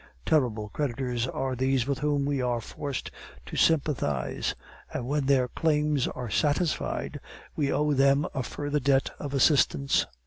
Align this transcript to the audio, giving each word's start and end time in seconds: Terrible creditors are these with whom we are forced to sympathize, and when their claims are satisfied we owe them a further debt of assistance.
Terrible 0.25 0.67
creditors 0.69 1.27
are 1.27 1.55
these 1.55 1.85
with 1.85 1.99
whom 1.99 2.25
we 2.25 2.41
are 2.41 2.59
forced 2.59 3.11
to 3.45 3.55
sympathize, 3.55 4.55
and 4.91 5.05
when 5.05 5.27
their 5.27 5.47
claims 5.47 6.07
are 6.07 6.27
satisfied 6.31 7.19
we 7.55 7.71
owe 7.71 7.93
them 7.93 8.25
a 8.33 8.41
further 8.41 8.79
debt 8.79 9.11
of 9.19 9.31
assistance. 9.35 10.07